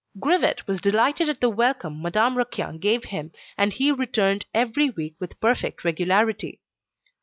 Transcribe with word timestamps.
Grivet 0.19 0.65
was 0.65 0.81
delighted 0.81 1.29
at 1.29 1.41
the 1.41 1.49
welcome 1.51 2.01
Madame 2.01 2.35
Raquin 2.35 2.79
gave 2.79 3.03
him, 3.03 3.31
and 3.55 3.71
he 3.71 3.91
returned 3.91 4.47
every 4.51 4.89
week 4.89 5.13
with 5.19 5.39
perfect 5.39 5.83
regularity. 5.85 6.59